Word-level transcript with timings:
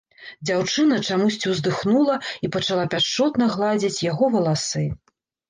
Дзяўчына 0.49 0.95
чамусьці 1.09 1.51
ўздыхнула 1.51 2.15
і 2.47 2.51
пачала 2.57 2.85
пяшчотна 2.95 3.51
гладзіць 3.59 4.03
яго 4.11 4.33
валасы. 4.39 4.85